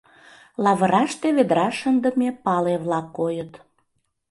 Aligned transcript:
Лавыраште 0.63 1.27
ведра 1.37 1.67
шындыме 1.79 2.29
пале-влак 2.43 3.07
койыт. 3.17 3.51